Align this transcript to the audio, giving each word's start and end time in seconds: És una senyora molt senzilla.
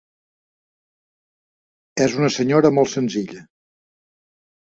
És 2.05 2.17
una 2.21 2.31
senyora 2.37 2.71
molt 2.79 2.93
senzilla. 2.95 3.43